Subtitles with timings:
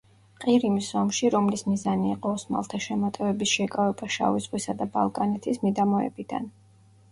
[0.43, 6.53] ყირიმის ომში, რომლის მიზანი იყო ოსმალთა შემოტევების შეკავება შავი ზღვისა და ბალკანეთის მიდამოებიდან.